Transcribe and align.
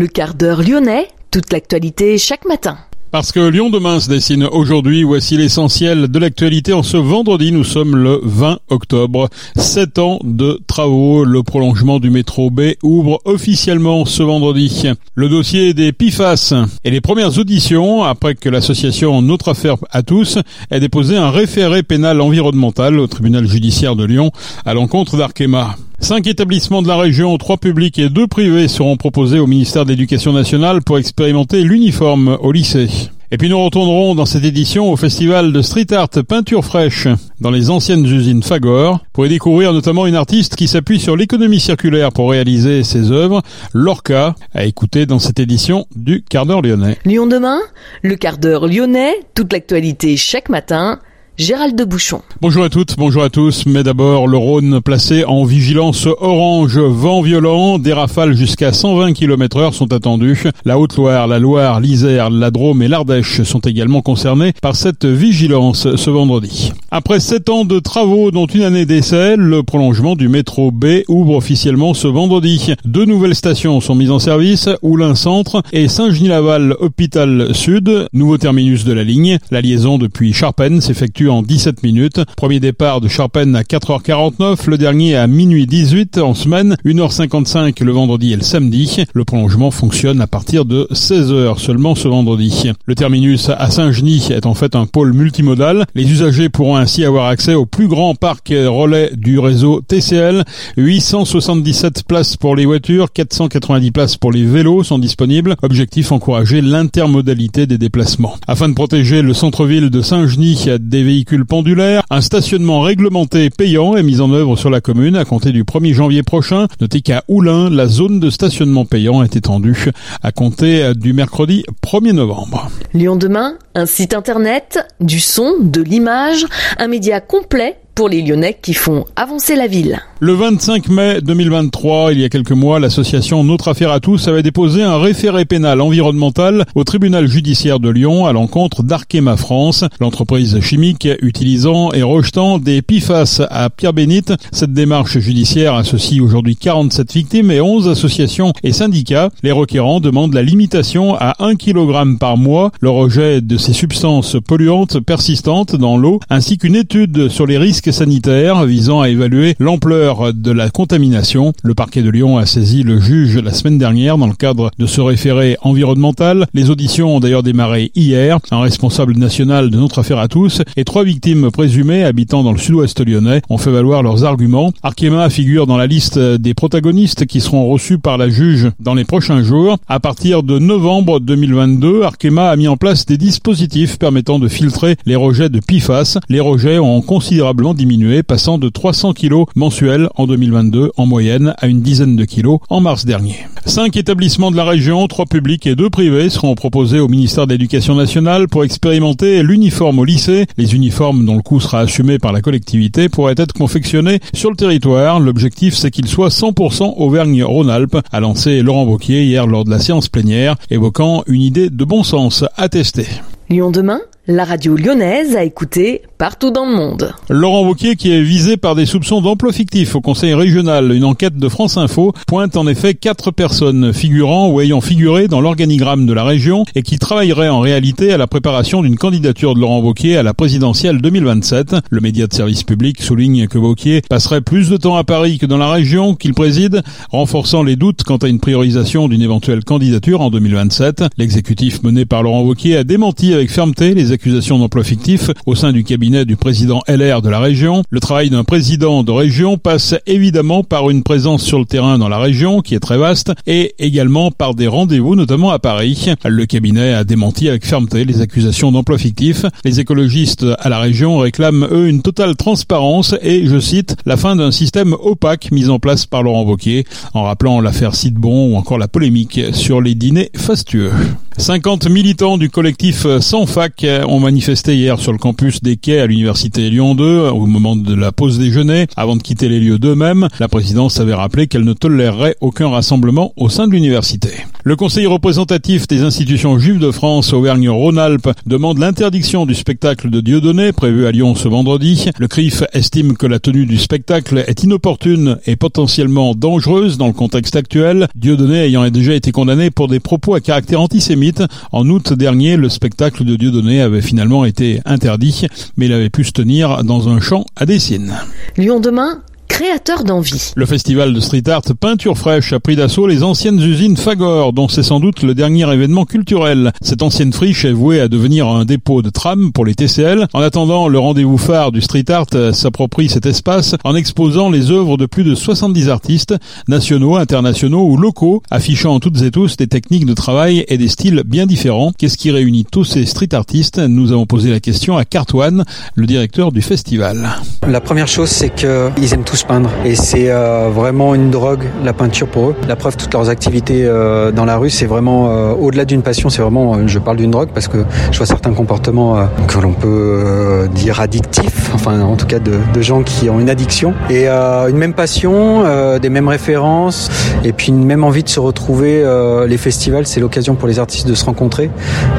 Le 0.00 0.06
quart 0.06 0.32
d'heure 0.32 0.62
lyonnais, 0.62 1.08
toute 1.30 1.52
l'actualité 1.52 2.16
chaque 2.16 2.46
matin. 2.46 2.78
Parce 3.10 3.32
que 3.32 3.40
Lyon 3.50 3.68
demain 3.68 4.00
se 4.00 4.08
dessine 4.08 4.44
aujourd'hui, 4.44 5.02
voici 5.02 5.36
l'essentiel 5.36 6.08
de 6.08 6.18
l'actualité. 6.18 6.72
En 6.72 6.82
ce 6.82 6.96
vendredi, 6.96 7.52
nous 7.52 7.64
sommes 7.64 7.96
le 7.96 8.18
20 8.22 8.60
octobre. 8.70 9.28
Sept 9.56 9.98
ans 9.98 10.18
de 10.24 10.58
travaux. 10.66 11.24
Le 11.24 11.42
prolongement 11.42 12.00
du 12.00 12.08
métro 12.08 12.50
B 12.50 12.76
ouvre 12.82 13.20
officiellement 13.26 14.06
ce 14.06 14.22
vendredi. 14.22 14.84
Le 15.16 15.28
dossier 15.28 15.74
des 15.74 15.92
PIFAS 15.92 16.54
et 16.82 16.90
les 16.90 17.02
premières 17.02 17.38
auditions 17.38 18.02
après 18.02 18.36
que 18.36 18.48
l'association 18.48 19.20
Notre 19.20 19.50
Affaire 19.50 19.76
à 19.90 20.02
tous 20.02 20.38
ait 20.70 20.80
déposé 20.80 21.18
un 21.18 21.30
référé 21.30 21.82
pénal 21.82 22.22
environnemental 22.22 22.98
au 22.98 23.06
tribunal 23.06 23.46
judiciaire 23.46 23.96
de 23.96 24.06
Lyon 24.06 24.32
à 24.64 24.72
l'encontre 24.72 25.18
d'Arkema. 25.18 25.76
Cinq 26.00 26.26
établissements 26.26 26.82
de 26.82 26.88
la 26.88 26.96
région, 26.96 27.36
trois 27.36 27.58
publics 27.58 27.98
et 27.98 28.08
deux 28.08 28.26
privés 28.26 28.68
seront 28.68 28.96
proposés 28.96 29.38
au 29.38 29.46
ministère 29.46 29.84
de 29.84 29.90
l'Éducation 29.90 30.32
nationale 30.32 30.80
pour 30.82 30.98
expérimenter 30.98 31.62
l'uniforme 31.62 32.38
au 32.40 32.52
lycée. 32.52 32.88
Et 33.30 33.36
puis 33.36 33.48
nous 33.48 33.62
retournerons 33.62 34.16
dans 34.16 34.26
cette 34.26 34.44
édition 34.44 34.90
au 34.90 34.96
festival 34.96 35.52
de 35.52 35.62
street 35.62 35.92
art 35.92 36.08
peinture 36.26 36.64
fraîche 36.64 37.06
dans 37.40 37.52
les 37.52 37.70
anciennes 37.70 38.04
usines 38.04 38.42
Fagor 38.42 39.04
pour 39.12 39.24
y 39.24 39.28
découvrir 39.28 39.72
notamment 39.72 40.06
une 40.06 40.16
artiste 40.16 40.56
qui 40.56 40.66
s'appuie 40.66 40.98
sur 40.98 41.16
l'économie 41.16 41.60
circulaire 41.60 42.10
pour 42.10 42.30
réaliser 42.30 42.82
ses 42.82 43.12
œuvres, 43.12 43.42
Lorca, 43.72 44.34
à 44.52 44.64
écouter 44.64 45.06
dans 45.06 45.20
cette 45.20 45.38
édition 45.38 45.86
du 45.94 46.24
quart 46.28 46.44
d'heure 46.44 46.62
lyonnais. 46.62 46.98
Lyon 47.04 47.28
demain, 47.28 47.60
le 48.02 48.16
quart 48.16 48.38
d'heure 48.38 48.66
lyonnais, 48.66 49.14
toute 49.34 49.52
l'actualité 49.52 50.16
chaque 50.16 50.48
matin 50.48 50.98
Gérald 51.40 51.74
de 51.74 51.84
Bouchon. 51.84 52.20
Bonjour 52.42 52.64
à 52.64 52.68
toutes, 52.68 52.96
bonjour 52.98 53.22
à 53.22 53.30
tous. 53.30 53.64
Mais 53.64 53.82
d'abord, 53.82 54.28
le 54.28 54.36
Rhône 54.36 54.82
placé 54.82 55.24
en 55.24 55.44
vigilance 55.44 56.06
orange, 56.06 56.76
vent 56.76 57.22
violent, 57.22 57.78
des 57.78 57.94
rafales 57.94 58.36
jusqu'à 58.36 58.74
120 58.74 59.14
km 59.14 59.56
heure 59.56 59.72
sont 59.72 59.90
attendues. 59.94 60.42
La 60.66 60.78
Haute-Loire, 60.78 61.26
la 61.28 61.38
Loire, 61.38 61.80
l'Isère, 61.80 62.28
la 62.28 62.50
Drôme 62.50 62.82
et 62.82 62.88
l'Ardèche 62.88 63.40
sont 63.44 63.60
également 63.60 64.02
concernés 64.02 64.52
par 64.60 64.76
cette 64.76 65.06
vigilance 65.06 65.96
ce 65.96 66.10
vendredi. 66.10 66.74
Après 66.90 67.20
sept 67.20 67.48
ans 67.48 67.64
de 67.64 67.78
travaux, 67.78 68.30
dont 68.30 68.46
une 68.46 68.62
année 68.62 68.84
d'essai, 68.84 69.36
le 69.38 69.62
prolongement 69.62 70.16
du 70.16 70.28
métro 70.28 70.70
B 70.70 71.04
ouvre 71.08 71.36
officiellement 71.36 71.94
ce 71.94 72.08
vendredi. 72.08 72.74
Deux 72.84 73.06
nouvelles 73.06 73.34
stations 73.34 73.80
sont 73.80 73.94
mises 73.94 74.10
en 74.10 74.18
service, 74.18 74.68
Oulin 74.82 75.14
Centre 75.14 75.62
et 75.72 75.88
Saint-Genis-Laval 75.88 76.76
Hôpital 76.80 77.54
Sud, 77.54 78.08
nouveau 78.12 78.36
terminus 78.36 78.84
de 78.84 78.92
la 78.92 79.04
ligne. 79.04 79.38
La 79.50 79.62
liaison 79.62 79.96
depuis 79.96 80.34
Charpennes 80.34 80.82
s'effectue 80.82 81.29
en 81.30 81.42
17 81.42 81.82
minutes. 81.82 82.20
Premier 82.36 82.60
départ 82.60 83.00
de 83.00 83.08
Charpennes 83.08 83.56
à 83.56 83.62
4h49, 83.62 84.68
le 84.68 84.78
dernier 84.78 85.16
à 85.16 85.26
minuit 85.26 85.66
18 85.66 86.18
en 86.18 86.34
semaine, 86.34 86.76
1h55 86.84 87.82
le 87.82 87.92
vendredi 87.92 88.32
et 88.32 88.36
le 88.36 88.42
samedi. 88.42 89.04
Le 89.14 89.24
prolongement 89.24 89.70
fonctionne 89.70 90.20
à 90.20 90.26
partir 90.26 90.64
de 90.64 90.88
16h 90.92 91.58
seulement 91.58 91.94
ce 91.94 92.08
vendredi. 92.08 92.70
Le 92.86 92.94
terminus 92.94 93.48
à 93.48 93.70
Saint-Genis 93.70 94.28
est 94.30 94.46
en 94.46 94.54
fait 94.54 94.74
un 94.74 94.86
pôle 94.86 95.12
multimodal. 95.12 95.86
Les 95.94 96.10
usagers 96.10 96.48
pourront 96.48 96.76
ainsi 96.76 97.04
avoir 97.04 97.26
accès 97.26 97.54
au 97.54 97.66
plus 97.66 97.88
grand 97.88 98.14
parc 98.14 98.48
relais 98.50 99.12
du 99.16 99.38
réseau 99.38 99.80
TCL. 99.86 100.44
877 100.76 102.04
places 102.04 102.36
pour 102.36 102.56
les 102.56 102.66
voitures, 102.66 103.12
490 103.12 103.90
places 103.92 104.16
pour 104.16 104.32
les 104.32 104.44
vélos 104.44 104.84
sont 104.84 104.98
disponibles. 104.98 105.56
Objectif 105.62 106.12
encourager 106.12 106.60
l'intermodalité 106.60 107.66
des 107.66 107.78
déplacements. 107.78 108.36
Afin 108.46 108.68
de 108.68 108.74
protéger 108.74 109.22
le 109.22 109.34
centre-ville 109.34 109.90
de 109.90 110.02
Saint-Genis 110.02 110.66
des 110.80 111.02
véhicules 111.02 111.19
véhicules 111.20 111.44
pendulaires. 111.44 112.02
Un 112.08 112.22
stationnement 112.22 112.80
réglementé 112.80 113.50
payant 113.50 113.94
est 113.94 114.02
mis 114.02 114.22
en 114.22 114.32
œuvre 114.32 114.56
sur 114.56 114.70
la 114.70 114.80
commune 114.80 115.16
à 115.16 115.26
compter 115.26 115.52
du 115.52 115.64
1er 115.64 115.92
janvier 115.92 116.22
prochain. 116.22 116.66
Notez 116.80 117.02
qu'à 117.02 117.24
Oulin, 117.28 117.68
la 117.68 117.88
zone 117.88 118.20
de 118.20 118.30
stationnement 118.30 118.86
payant 118.86 119.22
est 119.22 119.36
étendue 119.36 119.90
à 120.22 120.32
compter 120.32 120.94
du 120.94 121.12
mercredi 121.12 121.62
1er 121.84 122.12
novembre. 122.12 122.70
Lyon 122.94 123.16
demain, 123.16 123.58
un 123.74 123.84
site 123.84 124.14
internet, 124.14 124.78
du 125.00 125.20
son, 125.20 125.56
de 125.60 125.82
l'image, 125.82 126.46
un 126.78 126.88
média 126.88 127.20
complet 127.20 127.76
pour 127.94 128.08
les 128.08 128.22
Lyonnais 128.22 128.56
qui 128.62 128.72
font 128.72 129.04
avancer 129.14 129.56
la 129.56 129.66
ville. 129.66 130.00
Le 130.22 130.34
25 130.34 130.90
mai 130.90 131.22
2023, 131.22 132.12
il 132.12 132.20
y 132.20 132.24
a 132.24 132.28
quelques 132.28 132.50
mois, 132.52 132.78
l'association 132.78 133.42
Notre 133.42 133.68
Affaire 133.68 133.90
à 133.90 134.00
tous 134.00 134.28
avait 134.28 134.42
déposé 134.42 134.82
un 134.82 134.98
référé 134.98 135.46
pénal 135.46 135.80
environnemental 135.80 136.66
au 136.74 136.84
tribunal 136.84 137.26
judiciaire 137.26 137.80
de 137.80 137.88
Lyon 137.88 138.26
à 138.26 138.34
l'encontre 138.34 138.82
d'Arkema 138.82 139.38
France, 139.38 139.82
l'entreprise 139.98 140.60
chimique 140.60 141.08
utilisant 141.22 141.90
et 141.92 142.02
rejetant 142.02 142.58
des 142.58 142.82
PIFAS 142.82 143.40
à 143.48 143.70
Pierre-Bénite. 143.70 144.34
Cette 144.52 144.74
démarche 144.74 145.18
judiciaire 145.20 145.72
associe 145.72 146.20
aujourd'hui 146.20 146.54
47 146.54 147.10
victimes 147.14 147.50
et 147.50 147.62
11 147.62 147.88
associations 147.88 148.52
et 148.62 148.72
syndicats. 148.72 149.30
Les 149.42 149.52
requérants 149.52 150.00
demandent 150.00 150.34
la 150.34 150.42
limitation 150.42 151.14
à 151.14 151.42
1 151.42 151.54
kg 151.54 152.18
par 152.18 152.36
mois, 152.36 152.72
le 152.82 152.90
rejet 152.90 153.40
de 153.40 153.56
ces 153.56 153.72
substances 153.72 154.36
polluantes 154.46 155.00
persistantes 155.00 155.76
dans 155.76 155.96
l'eau, 155.96 156.20
ainsi 156.28 156.58
qu'une 156.58 156.76
étude 156.76 157.30
sur 157.30 157.46
les 157.46 157.56
risques 157.56 157.90
sanitaire 157.90 158.66
visant 158.66 159.00
à 159.00 159.08
évaluer 159.08 159.54
l'ampleur 159.58 160.09
de 160.10 160.50
la 160.50 160.70
contamination. 160.70 161.52
Le 161.62 161.74
parquet 161.74 162.02
de 162.02 162.10
Lyon 162.10 162.36
a 162.36 162.44
saisi 162.44 162.82
le 162.82 163.00
juge 163.00 163.38
la 163.38 163.52
semaine 163.52 163.78
dernière 163.78 164.18
dans 164.18 164.26
le 164.26 164.34
cadre 164.34 164.72
de 164.76 164.86
ce 164.86 165.00
référé 165.00 165.56
environnemental. 165.62 166.46
Les 166.52 166.68
auditions 166.68 167.16
ont 167.16 167.20
d'ailleurs 167.20 167.44
démarré 167.44 167.92
hier. 167.94 168.38
Un 168.50 168.60
responsable 168.60 169.16
national 169.16 169.70
de 169.70 169.78
notre 169.78 170.00
affaire 170.00 170.18
à 170.18 170.26
tous 170.26 170.62
et 170.76 170.84
trois 170.84 171.04
victimes 171.04 171.50
présumées 171.52 172.02
habitant 172.02 172.42
dans 172.42 172.50
le 172.50 172.58
sud-ouest 172.58 173.00
lyonnais 173.06 173.42
ont 173.48 173.58
fait 173.58 173.70
valoir 173.70 174.02
leurs 174.02 174.24
arguments. 174.24 174.72
Arkema 174.82 175.30
figure 175.30 175.68
dans 175.68 175.76
la 175.76 175.86
liste 175.86 176.18
des 176.18 176.54
protagonistes 176.54 177.26
qui 177.26 177.40
seront 177.40 177.68
reçus 177.68 177.98
par 177.98 178.18
la 178.18 178.28
juge 178.28 178.68
dans 178.80 178.94
les 178.94 179.04
prochains 179.04 179.44
jours. 179.44 179.78
À 179.86 180.00
partir 180.00 180.42
de 180.42 180.58
novembre 180.58 181.20
2022, 181.20 182.02
Arkema 182.02 182.50
a 182.50 182.56
mis 182.56 182.66
en 182.66 182.76
place 182.76 183.06
des 183.06 183.16
dispositifs 183.16 183.96
permettant 183.96 184.40
de 184.40 184.48
filtrer 184.48 184.96
les 185.06 185.16
rejets 185.16 185.50
de 185.50 185.60
PIFAS. 185.60 186.18
Les 186.28 186.40
rejets 186.40 186.80
ont 186.80 187.00
considérablement 187.00 187.74
diminué, 187.74 188.24
passant 188.24 188.58
de 188.58 188.68
300 188.68 189.12
kilos 189.12 189.46
mensuels 189.54 189.99
en 190.16 190.26
2022 190.26 190.92
en 190.96 191.06
moyenne 191.06 191.54
à 191.58 191.66
une 191.66 191.82
dizaine 191.82 192.16
de 192.16 192.24
kilos 192.24 192.60
en 192.68 192.80
mars 192.80 193.04
dernier. 193.04 193.36
Cinq 193.66 193.96
établissements 193.96 194.50
de 194.50 194.56
la 194.56 194.64
région, 194.64 195.06
trois 195.06 195.26
publics 195.26 195.66
et 195.66 195.76
deux 195.76 195.90
privés 195.90 196.30
seront 196.30 196.54
proposés 196.54 196.98
au 196.98 197.08
ministère 197.08 197.46
de 197.46 197.52
l'Éducation 197.52 197.94
nationale 197.94 198.48
pour 198.48 198.64
expérimenter 198.64 199.42
l'uniforme 199.42 199.98
au 199.98 200.04
lycée. 200.04 200.46
Les 200.56 200.74
uniformes 200.74 201.24
dont 201.24 201.36
le 201.36 201.42
coût 201.42 201.60
sera 201.60 201.80
assumé 201.80 202.18
par 202.18 202.32
la 202.32 202.40
collectivité 202.40 203.08
pourraient 203.08 203.34
être 203.36 203.52
confectionnés 203.52 204.20
sur 204.32 204.50
le 204.50 204.56
territoire. 204.56 205.20
L'objectif 205.20 205.74
c'est 205.74 205.90
qu'ils 205.90 206.08
soient 206.08 206.28
100% 206.28 206.94
Auvergne-Rhône-Alpes, 206.96 207.98
a 208.10 208.20
lancé 208.20 208.62
Laurent 208.62 208.84
Wauquiez 208.84 209.24
hier 209.24 209.46
lors 209.46 209.64
de 209.64 209.70
la 209.70 209.78
séance 209.78 210.08
plénière, 210.08 210.56
évoquant 210.70 211.22
une 211.26 211.42
idée 211.42 211.70
de 211.70 211.84
bon 211.84 212.02
sens 212.02 212.44
à 212.56 212.68
tester. 212.68 213.06
Lyon 213.48 213.70
demain, 213.70 214.00
la 214.30 214.44
radio 214.44 214.76
lyonnaise 214.76 215.34
a 215.34 215.42
écouté 215.42 216.02
partout 216.16 216.52
dans 216.52 216.64
le 216.64 216.76
monde. 216.76 217.14
Laurent 217.28 217.66
Wauquiez 217.66 217.96
qui 217.96 218.12
est 218.12 218.22
visé 218.22 218.56
par 218.56 218.76
des 218.76 218.86
soupçons 218.86 219.20
d'emploi 219.20 219.52
fictif 219.52 219.96
au 219.96 220.00
Conseil 220.00 220.34
régional. 220.34 220.92
Une 220.92 221.04
enquête 221.04 221.36
de 221.36 221.48
France 221.48 221.76
Info 221.76 222.12
pointe 222.28 222.56
en 222.56 222.68
effet 222.68 222.94
quatre 222.94 223.32
personnes 223.32 223.92
figurant 223.92 224.48
ou 224.48 224.60
ayant 224.60 224.80
figuré 224.80 225.26
dans 225.26 225.40
l'organigramme 225.40 226.06
de 226.06 226.12
la 226.12 226.22
région 226.22 226.64
et 226.76 226.82
qui 226.82 226.98
travailleraient 226.98 227.48
en 227.48 227.58
réalité 227.58 228.12
à 228.12 228.18
la 228.18 228.28
préparation 228.28 228.82
d'une 228.82 228.96
candidature 228.96 229.54
de 229.54 229.60
Laurent 229.60 229.80
Wauquiez 229.80 230.16
à 230.16 230.22
la 230.22 230.32
présidentielle 230.32 231.00
2027. 231.00 231.76
Le 231.90 232.00
média 232.00 232.28
de 232.28 232.32
service 232.32 232.62
public 232.62 233.02
souligne 233.02 233.48
que 233.48 233.58
Wauquiez 233.58 234.02
passerait 234.08 234.42
plus 234.42 234.70
de 234.70 234.76
temps 234.76 234.96
à 234.96 235.02
Paris 235.02 235.38
que 235.38 235.46
dans 235.46 235.58
la 235.58 235.72
région 235.72 236.14
qu'il 236.14 236.34
préside, 236.34 236.82
renforçant 237.10 237.64
les 237.64 237.74
doutes 237.74 238.04
quant 238.04 238.18
à 238.18 238.28
une 238.28 238.38
priorisation 238.38 239.08
d'une 239.08 239.22
éventuelle 239.22 239.64
candidature 239.64 240.20
en 240.20 240.30
2027. 240.30 241.04
L'exécutif 241.18 241.82
mené 241.82 242.04
par 242.04 242.22
Laurent 242.22 242.42
Wauquiez 242.42 242.76
a 242.76 242.84
démenti 242.84 243.34
avec 243.34 243.50
fermeté 243.50 243.92
les 243.94 244.12
accusations 244.20 244.58
d'emploi 244.58 244.84
fictif 244.84 245.30
au 245.46 245.54
sein 245.54 245.72
du 245.72 245.82
cabinet 245.82 246.26
du 246.26 246.36
président 246.36 246.82
LR 246.86 247.22
de 247.22 247.30
la 247.30 247.40
région. 247.40 247.84
Le 247.88 248.00
travail 248.00 248.28
d'un 248.28 248.44
président 248.44 249.02
de 249.02 249.10
région 249.10 249.56
passe 249.56 249.94
évidemment 250.06 250.62
par 250.62 250.90
une 250.90 251.02
présence 251.02 251.42
sur 251.42 251.58
le 251.58 251.64
terrain 251.64 251.96
dans 251.96 252.10
la 252.10 252.18
région, 252.18 252.60
qui 252.60 252.74
est 252.74 252.80
très 252.80 252.98
vaste, 252.98 253.32
et 253.46 253.74
également 253.78 254.30
par 254.30 254.54
des 254.54 254.66
rendez-vous, 254.66 255.16
notamment 255.16 255.52
à 255.52 255.58
Paris. 255.58 256.12
Le 256.26 256.44
cabinet 256.44 256.92
a 256.92 257.04
démenti 257.04 257.48
avec 257.48 257.64
fermeté 257.64 258.04
les 258.04 258.20
accusations 258.20 258.70
d'emploi 258.70 258.98
fictif. 258.98 259.46
Les 259.64 259.80
écologistes 259.80 260.44
à 260.58 260.68
la 260.68 260.80
région 260.80 261.16
réclament, 261.16 261.66
eux, 261.70 261.88
une 261.88 262.02
totale 262.02 262.36
transparence 262.36 263.14
et, 263.22 263.46
je 263.46 263.58
cite, 263.58 263.96
la 264.04 264.18
fin 264.18 264.36
d'un 264.36 264.50
système 264.50 264.94
opaque 265.00 265.50
mis 265.50 265.70
en 265.70 265.78
place 265.78 266.04
par 266.04 266.22
Laurent 266.22 266.42
Wauquiez, 266.42 266.84
en 267.14 267.22
rappelant 267.22 267.62
l'affaire 267.62 267.94
Sidbon 267.94 268.52
ou 268.52 268.56
encore 268.56 268.76
la 268.76 268.88
polémique 268.88 269.40
sur 269.52 269.80
les 269.80 269.94
dîners 269.94 270.30
fastueux. 270.36 270.92
50 271.38 271.88
militants 271.88 272.36
du 272.36 272.50
collectif 272.50 273.06
Sans 273.20 273.46
Fac 273.46 273.82
ont 274.06 274.20
manifesté 274.20 274.76
hier 274.76 274.98
sur 274.98 275.12
le 275.12 275.18
campus 275.18 275.62
des 275.62 275.76
Quais 275.76 276.00
à 276.00 276.06
l'université 276.06 276.70
Lyon 276.70 276.94
2 276.94 277.28
au 277.28 277.46
moment 277.46 277.76
de 277.76 277.94
la 277.94 278.12
pause 278.12 278.38
déjeuner. 278.38 278.86
Avant 278.96 279.16
de 279.16 279.22
quitter 279.22 279.48
les 279.48 279.60
lieux 279.60 279.78
d'eux-mêmes, 279.78 280.28
la 280.38 280.48
présidence 280.48 281.00
avait 281.00 281.14
rappelé 281.14 281.46
qu'elle 281.46 281.64
ne 281.64 281.72
tolérerait 281.72 282.36
aucun 282.40 282.68
rassemblement 282.68 283.32
au 283.36 283.48
sein 283.48 283.66
de 283.66 283.72
l'université. 283.72 284.30
Le 284.62 284.76
conseil 284.76 285.06
représentatif 285.06 285.88
des 285.88 286.02
institutions 286.02 286.58
juives 286.58 286.78
de 286.78 286.90
France 286.90 287.32
Auvergne-Rhône-Alpes 287.32 288.28
demande 288.44 288.76
l'interdiction 288.76 289.46
du 289.46 289.54
spectacle 289.54 290.10
de 290.10 290.20
Dieudonné 290.20 290.72
prévu 290.72 291.06
à 291.06 291.12
Lyon 291.12 291.34
ce 291.34 291.48
vendredi. 291.48 292.10
Le 292.18 292.28
CRIF 292.28 292.64
estime 292.74 293.16
que 293.16 293.26
la 293.26 293.38
tenue 293.38 293.64
du 293.64 293.78
spectacle 293.78 294.44
est 294.46 294.62
inopportune 294.62 295.38
et 295.46 295.56
potentiellement 295.56 296.34
dangereuse 296.34 296.98
dans 296.98 297.06
le 297.06 297.14
contexte 297.14 297.56
actuel. 297.56 298.08
Dieudonné 298.14 298.58
ayant 298.66 298.86
déjà 298.90 299.14
été 299.14 299.32
condamné 299.32 299.70
pour 299.70 299.88
des 299.88 299.98
propos 299.98 300.34
à 300.34 300.40
caractère 300.40 300.82
antisémite. 300.82 301.42
En 301.72 301.88
août 301.88 302.12
dernier, 302.12 302.58
le 302.58 302.68
spectacle 302.68 303.24
de 303.24 303.36
Dieudonné 303.36 303.80
avait 303.80 304.02
finalement 304.02 304.44
été 304.44 304.82
interdit, 304.84 305.46
mais 305.78 305.86
il 305.86 305.92
avait 305.94 306.10
pu 306.10 306.22
se 306.22 306.32
tenir 306.32 306.84
dans 306.84 307.08
un 307.08 307.18
champ 307.18 307.46
à 307.56 307.64
Dessines. 307.64 308.12
Lyon 308.58 308.80
demain, 308.80 309.22
créateur 309.50 310.04
d'envie. 310.04 310.52
Le 310.54 310.64
festival 310.64 311.12
de 311.12 311.20
street 311.20 311.48
art 311.48 311.62
Peinture 311.78 312.16
fraîche 312.16 312.52
a 312.52 312.60
pris 312.60 312.76
d'assaut 312.76 313.08
les 313.08 313.24
anciennes 313.24 313.60
usines 313.60 313.96
Fagor, 313.96 314.52
dont 314.52 314.68
c'est 314.68 314.84
sans 314.84 315.00
doute 315.00 315.24
le 315.24 315.34
dernier 315.34 315.70
événement 315.70 316.04
culturel. 316.04 316.72
Cette 316.80 317.02
ancienne 317.02 317.32
friche 317.32 317.64
est 317.64 317.72
vouée 317.72 318.00
à 318.00 318.06
devenir 318.06 318.46
un 318.46 318.64
dépôt 318.64 319.02
de 319.02 319.10
tram 319.10 319.52
pour 319.52 319.64
les 319.64 319.74
TCL. 319.74 320.28
En 320.32 320.40
attendant, 320.40 320.86
le 320.86 320.98
rendez-vous 321.00 321.36
phare 321.36 321.72
du 321.72 321.80
street 321.80 322.10
art 322.10 322.26
s'approprie 322.52 323.08
cet 323.08 323.26
espace 323.26 323.74
en 323.82 323.96
exposant 323.96 324.50
les 324.50 324.70
œuvres 324.70 324.96
de 324.96 325.06
plus 325.06 325.24
de 325.24 325.34
70 325.34 325.88
artistes, 325.88 326.34
nationaux, 326.68 327.16
internationaux 327.16 327.84
ou 327.84 327.96
locaux, 327.96 328.42
affichant 328.50 329.00
toutes 329.00 329.20
et 329.22 329.32
tous 329.32 329.56
des 329.56 329.66
techniques 329.66 330.06
de 330.06 330.14
travail 330.14 330.64
et 330.68 330.78
des 330.78 330.88
styles 330.88 331.24
bien 331.26 331.46
différents. 331.46 331.92
Qu'est-ce 331.98 332.16
qui 332.16 332.30
réunit 332.30 332.66
tous 332.70 332.84
ces 332.84 333.04
street 333.04 333.34
artistes? 333.34 333.78
Nous 333.78 334.12
avons 334.12 334.26
posé 334.26 334.50
la 334.52 334.60
question 334.60 334.96
à 334.96 335.04
Cartoine, 335.04 335.64
le 335.96 336.06
directeur 336.06 336.52
du 336.52 336.62
festival. 336.62 337.30
La 337.66 337.80
première 337.80 338.06
chose, 338.06 338.28
c'est 338.28 338.54
qu'ils 338.54 339.12
aiment 339.12 339.24
tous 339.24 339.39
et 339.84 339.94
c'est 339.96 340.30
euh, 340.30 340.68
vraiment 340.72 341.14
une 341.14 341.30
drogue, 341.30 341.64
la 341.84 341.92
peinture 341.92 342.28
pour 342.28 342.50
eux. 342.50 342.56
La 342.68 342.76
preuve, 342.76 342.96
toutes 342.96 343.12
leurs 343.12 343.30
activités 343.30 343.84
euh, 343.84 344.30
dans 344.30 344.44
la 344.44 344.56
rue, 344.56 344.70
c'est 344.70 344.86
vraiment 344.86 345.28
euh, 345.28 345.52
au-delà 345.52 345.84
d'une 345.84 346.02
passion, 346.02 346.30
c'est 346.30 346.42
vraiment, 346.42 346.86
je 346.86 346.98
parle 346.98 347.16
d'une 347.16 347.30
drogue 347.30 347.48
parce 347.52 347.66
que 347.66 347.78
je 348.12 348.16
vois 348.16 348.26
certains 348.26 348.52
comportements 348.52 349.28
que 349.48 349.58
l'on 349.58 349.72
peut 349.72 350.68
dire 350.74 351.00
addictifs, 351.00 351.70
enfin 351.74 352.00
en 352.00 352.16
tout 352.16 352.26
cas 352.26 352.38
de, 352.38 352.80
gens 352.80 353.02
qui 353.02 353.28
ont 353.28 353.40
une 353.40 353.50
addiction 353.50 353.94
et 354.08 354.28
une 354.28 354.76
même 354.76 354.94
passion, 354.94 355.64
des 355.98 356.08
mêmes 356.08 356.28
références 356.28 357.10
et 357.44 357.52
puis 357.52 357.68
une 357.68 357.84
même 357.84 358.04
envie 358.04 358.22
de 358.22 358.28
se 358.28 358.40
retrouver. 358.40 359.04
les 359.46 359.58
festivals, 359.58 360.06
c'est 360.06 360.20
l'occasion 360.20 360.54
pour 360.54 360.68
les 360.68 360.78
artistes 360.78 361.06
de 361.06 361.14
se 361.14 361.24
rencontrer 361.24 361.70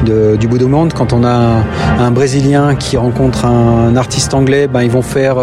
du 0.04 0.48
bout 0.48 0.58
du 0.58 0.66
monde. 0.66 0.92
Quand 0.94 1.12
on 1.12 1.24
a 1.24 1.32
un, 1.32 1.64
un, 1.98 2.10
Brésilien 2.10 2.74
qui 2.74 2.96
rencontre 2.96 3.44
un 3.44 3.96
artiste 3.96 4.34
anglais, 4.34 4.68
ben 4.68 4.82
ils 4.82 4.90
vont 4.90 5.02
faire 5.02 5.36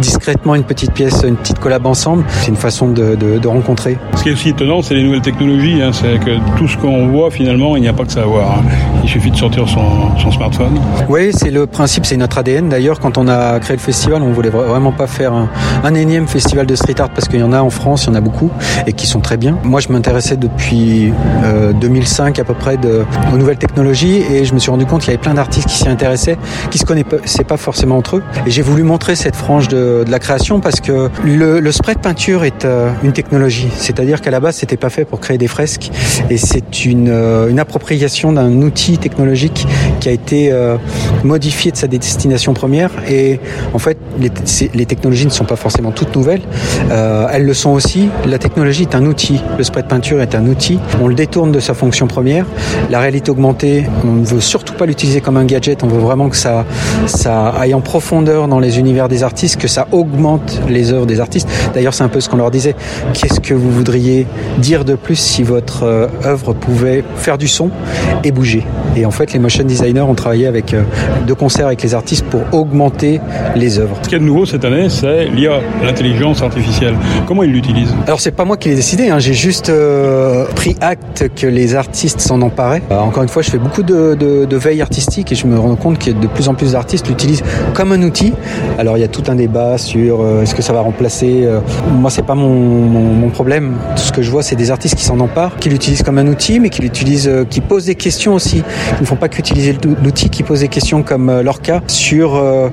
discrètement 0.00 0.54
une 0.54 0.64
petite 0.64 0.92
pièce 0.92 1.17
une 1.26 1.36
petite 1.36 1.58
collab 1.58 1.86
ensemble. 1.86 2.24
C'est 2.28 2.48
une 2.48 2.56
façon 2.56 2.88
de, 2.88 3.14
de, 3.14 3.38
de, 3.38 3.48
rencontrer. 3.48 3.98
Ce 4.16 4.22
qui 4.22 4.28
est 4.28 4.32
aussi 4.32 4.50
étonnant, 4.50 4.82
c'est 4.82 4.94
les 4.94 5.02
nouvelles 5.02 5.22
technologies. 5.22 5.82
Hein. 5.82 5.90
C'est 5.92 6.18
que 6.24 6.38
tout 6.56 6.68
ce 6.68 6.76
qu'on 6.76 7.08
voit, 7.08 7.30
finalement, 7.30 7.76
il 7.76 7.82
n'y 7.82 7.88
a 7.88 7.92
pas 7.92 8.04
que 8.04 8.12
ça 8.12 8.22
à 8.22 8.26
voir. 8.26 8.58
Hein. 8.58 8.62
Il 9.02 9.08
suffit 9.08 9.30
de 9.30 9.36
sortir 9.36 9.68
son, 9.68 10.16
son 10.18 10.30
smartphone. 10.30 10.78
Oui, 11.08 11.30
c'est 11.32 11.50
le 11.50 11.66
principe, 11.66 12.06
c'est 12.06 12.16
notre 12.16 12.38
ADN. 12.38 12.68
D'ailleurs, 12.68 13.00
quand 13.00 13.18
on 13.18 13.26
a 13.26 13.58
créé 13.58 13.76
le 13.76 13.82
festival, 13.82 14.22
on 14.22 14.30
voulait 14.32 14.50
vraiment 14.50 14.92
pas 14.92 15.06
faire 15.06 15.32
un, 15.32 15.48
un 15.82 15.94
énième 15.94 16.28
festival 16.28 16.66
de 16.66 16.76
street 16.76 17.00
art 17.00 17.10
parce 17.10 17.28
qu'il 17.28 17.40
y 17.40 17.42
en 17.42 17.52
a 17.52 17.60
en 17.60 17.70
France, 17.70 18.04
il 18.04 18.08
y 18.08 18.10
en 18.10 18.14
a 18.14 18.20
beaucoup 18.20 18.50
et 18.86 18.92
qui 18.92 19.06
sont 19.06 19.20
très 19.20 19.36
bien. 19.36 19.58
Moi, 19.64 19.80
je 19.80 19.88
m'intéressais 19.88 20.36
depuis 20.36 21.12
euh, 21.44 21.72
2005 21.72 22.38
à 22.38 22.44
peu 22.44 22.54
près 22.54 22.76
de, 22.76 23.04
aux 23.32 23.36
nouvelles 23.36 23.58
technologies 23.58 24.22
et 24.30 24.44
je 24.44 24.54
me 24.54 24.58
suis 24.58 24.70
rendu 24.70 24.86
compte 24.86 25.00
qu'il 25.00 25.10
y 25.10 25.14
avait 25.14 25.22
plein 25.22 25.34
d'artistes 25.34 25.68
qui 25.68 25.76
s'y 25.76 25.88
intéressaient, 25.88 26.38
qui 26.70 26.78
se 26.78 26.84
connaissaient 26.84 27.44
pas 27.44 27.56
forcément 27.56 27.96
entre 27.96 28.16
eux. 28.16 28.22
Et 28.46 28.50
j'ai 28.50 28.62
voulu 28.62 28.82
montrer 28.82 29.16
cette 29.16 29.36
frange 29.36 29.68
de, 29.68 30.04
de 30.04 30.10
la 30.10 30.18
création 30.18 30.60
parce 30.60 30.80
que 30.80 31.07
le, 31.24 31.60
le, 31.60 31.72
spray 31.72 31.94
de 31.94 32.00
peinture 32.00 32.44
est 32.44 32.64
euh, 32.64 32.90
une 33.02 33.12
technologie, 33.12 33.68
c'est-à-dire 33.76 34.20
qu'à 34.20 34.30
la 34.30 34.40
base, 34.40 34.56
c'était 34.56 34.76
pas 34.76 34.90
fait 34.90 35.04
pour 35.04 35.20
créer 35.20 35.38
des 35.38 35.46
fresques, 35.46 35.90
et 36.30 36.36
c'est 36.36 36.84
une, 36.84 37.08
euh, 37.08 37.48
une, 37.48 37.58
appropriation 37.58 38.32
d'un 38.32 38.62
outil 38.62 38.98
technologique 38.98 39.66
qui 40.00 40.08
a 40.08 40.12
été 40.12 40.52
euh, 40.52 40.76
modifié 41.24 41.70
de 41.72 41.76
sa 41.76 41.86
destination 41.86 42.54
première. 42.54 42.90
Et 43.08 43.40
en 43.74 43.78
fait, 43.78 43.98
les, 44.18 44.30
les 44.74 44.86
technologies 44.86 45.26
ne 45.26 45.30
sont 45.30 45.44
pas 45.44 45.56
forcément 45.56 45.90
toutes 45.90 46.14
nouvelles, 46.14 46.42
elles 46.90 47.44
le 47.44 47.54
sont 47.54 47.70
aussi. 47.70 48.08
La 48.26 48.38
technologie 48.38 48.82
est 48.82 48.94
un 48.94 49.04
outil, 49.06 49.40
le 49.56 49.64
spray 49.64 49.82
de 49.82 49.88
peinture 49.88 50.20
est 50.20 50.34
un 50.34 50.46
outil. 50.46 50.78
On 51.00 51.08
le 51.08 51.14
détourne 51.14 51.52
de 51.52 51.60
sa 51.60 51.74
fonction 51.74 52.06
première. 52.06 52.46
La 52.90 53.00
réalité 53.00 53.30
augmentée, 53.30 53.86
on 54.04 54.12
ne 54.12 54.24
veut 54.24 54.40
surtout 54.40 54.74
pas 54.74 54.86
l'utiliser 54.86 55.20
comme 55.20 55.36
un 55.36 55.44
gadget. 55.44 55.82
On 55.82 55.88
veut 55.88 56.00
vraiment 56.00 56.28
que 56.28 56.36
ça, 56.36 56.64
ça 57.06 57.48
aille 57.48 57.74
en 57.74 57.80
profondeur 57.80 58.48
dans 58.48 58.60
les 58.60 58.78
univers 58.78 59.08
des 59.08 59.22
artistes, 59.22 59.60
que 59.60 59.68
ça 59.68 59.88
augmente 59.92 60.60
les 60.68 60.92
œuvres 60.98 61.06
des 61.06 61.20
artistes. 61.20 61.48
D'ailleurs, 61.74 61.94
c'est 61.94 62.04
un 62.04 62.08
peu 62.08 62.20
ce 62.20 62.28
qu'on 62.28 62.36
leur 62.36 62.50
disait. 62.50 62.74
Qu'est-ce 63.14 63.40
que 63.40 63.54
vous 63.54 63.70
voudriez 63.70 64.26
dire 64.58 64.84
de 64.84 64.94
plus 64.94 65.16
si 65.16 65.42
votre 65.42 65.84
euh, 65.84 66.06
œuvre 66.24 66.52
pouvait 66.52 67.02
faire 67.16 67.38
du 67.38 67.48
son 67.48 67.70
et 68.24 68.30
bouger? 68.32 68.66
Et 68.96 69.06
en 69.06 69.10
fait, 69.10 69.32
les 69.32 69.38
motion 69.38 69.64
designers 69.64 70.00
ont 70.02 70.14
travaillé 70.14 70.46
avec 70.46 70.74
euh, 70.74 70.82
de 71.26 71.32
concert 71.32 71.66
avec 71.66 71.82
les 71.82 71.94
artistes 71.94 72.24
pour 72.26 72.42
augmenter 72.52 73.20
les 73.54 73.78
œuvres. 73.78 73.96
Ce 74.02 74.08
qu'il 74.08 74.12
y 74.12 74.16
a 74.16 74.18
de 74.18 74.24
nouveau 74.24 74.46
cette 74.46 74.64
année, 74.64 74.88
c'est 74.88 75.26
l'IA, 75.26 75.60
l'intelligence 75.82 76.42
artificielle. 76.42 76.94
Comment 77.26 77.42
ils 77.42 77.52
l'utilisent? 77.52 77.94
Alors, 78.06 78.20
c'est 78.20 78.32
pas 78.32 78.44
moi 78.44 78.56
qui 78.56 78.68
l'ai 78.68 78.74
décidé. 78.74 79.10
Hein. 79.10 79.18
J'ai 79.18 79.34
juste 79.34 79.68
euh, 79.68 80.44
pris 80.56 80.76
acte 80.80 81.30
que 81.36 81.46
les 81.46 81.74
artistes 81.74 82.20
s'en 82.20 82.42
emparaient. 82.42 82.82
Euh, 82.90 82.98
encore 82.98 83.22
une 83.22 83.28
fois, 83.28 83.42
je 83.42 83.50
fais 83.50 83.58
beaucoup 83.58 83.82
de, 83.82 84.14
de, 84.14 84.44
de 84.44 84.56
veille 84.56 84.82
artistique 84.82 85.32
et 85.32 85.34
je 85.34 85.46
me 85.46 85.58
rends 85.58 85.76
compte 85.76 85.98
que 85.98 86.10
de 86.10 86.26
plus 86.26 86.48
en 86.48 86.54
plus 86.54 86.72
d'artistes 86.72 87.08
l'utilisent 87.08 87.44
comme 87.74 87.92
un 87.92 88.02
outil. 88.02 88.32
Alors, 88.78 88.96
il 88.96 89.00
y 89.00 89.04
a 89.04 89.08
tout 89.08 89.24
un 89.28 89.34
débat 89.34 89.78
sur 89.78 90.20
euh, 90.20 90.42
est-ce 90.42 90.54
que 90.54 90.62
ça 90.62 90.72
va 90.72 90.80
remplacer. 90.88 91.44
Euh, 91.44 91.60
moi, 91.90 92.10
c'est 92.10 92.24
pas 92.24 92.34
mon, 92.34 93.28
problème. 93.28 93.74
Tout 93.94 94.02
ce 94.02 94.12
que 94.12 94.22
je 94.22 94.30
vois, 94.30 94.42
c'est 94.42 94.56
des 94.56 94.70
artistes 94.70 94.94
qui 94.94 95.04
s'en 95.04 95.20
emparent, 95.20 95.56
qui 95.56 95.68
l'utilisent 95.68 96.02
comme 96.02 96.16
un 96.16 96.26
outil, 96.26 96.60
mais 96.60 96.70
qui 96.70 96.80
l'utilisent, 96.80 97.28
euh, 97.28 97.44
qui 97.44 97.60
posent 97.60 97.84
des 97.84 97.94
questions 97.94 98.34
aussi. 98.34 98.62
Ils 98.98 99.02
ne 99.02 99.06
font 99.06 99.16
pas 99.16 99.28
qu'utiliser 99.28 99.76
l'outil, 100.02 100.30
qui 100.30 100.42
posent 100.42 100.60
des 100.60 100.68
questions 100.68 101.02
comme 101.02 101.40
leur 101.42 101.60
cas 101.60 101.82
sur 101.86 102.36
euh, 102.36 102.70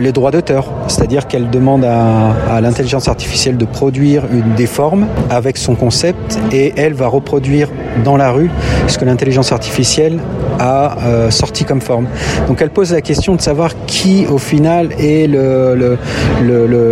les 0.00 0.10
droits 0.10 0.32
d'auteur. 0.32 0.66
C'est-à-dire 0.88 1.28
qu'elle 1.28 1.50
demande 1.50 1.84
à, 1.84 2.60
l'intelligence 2.60 3.06
artificielle 3.06 3.56
de 3.56 3.64
produire 3.64 4.24
une, 4.32 4.54
des 4.54 4.66
formes 4.66 5.06
avec 5.30 5.56
son 5.56 5.76
concept 5.76 6.40
et 6.52 6.72
elle 6.76 6.94
va 6.94 7.06
reproduire 7.06 7.68
dans 8.04 8.16
la 8.16 8.32
rue 8.32 8.50
ce 8.88 8.98
que 8.98 9.04
l'intelligence 9.04 9.52
artificielle 9.52 10.18
a 10.58 10.96
sorti 11.30 11.64
comme 11.64 11.80
forme. 11.80 12.06
Donc 12.48 12.60
elle 12.60 12.70
pose 12.70 12.92
la 12.92 13.00
question 13.00 13.34
de 13.34 13.40
savoir 13.40 13.70
qui 13.86 14.26
au 14.26 14.38
final 14.38 14.90
est 14.98 15.28